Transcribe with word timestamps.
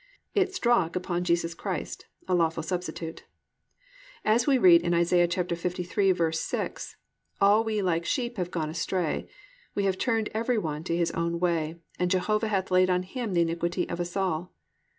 It 0.33 0.51
struck 0.51 0.95
upon 0.95 1.25
Jesus 1.25 1.53
Christ, 1.53 2.07
a 2.27 2.33
lawful 2.33 2.63
substitute. 2.63 3.23
As 4.25 4.47
we 4.47 4.57
read 4.57 4.81
in 4.81 4.95
Isa. 4.95 5.13
53:6, 5.27 6.95
"All 7.39 7.63
we 7.63 7.83
like 7.83 8.05
sheep 8.05 8.37
have 8.37 8.49
gone 8.49 8.71
astray; 8.71 9.27
we 9.75 9.83
have 9.83 9.99
turned 9.99 10.29
every 10.33 10.57
one 10.57 10.83
to 10.85 10.97
his 10.97 11.11
own 11.11 11.39
way; 11.39 11.75
and 11.99 12.09
Jehovah 12.09 12.47
hath 12.47 12.71
laid 12.71 12.89
on 12.89 13.03
Him 13.03 13.33
the 13.35 13.41
iniquity 13.43 13.87
of 13.89 13.99
us 13.99 14.17
all." 14.17 14.55